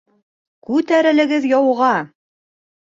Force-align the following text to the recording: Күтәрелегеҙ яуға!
Күтәрелегеҙ 0.69 1.47
яуға! 1.53 1.95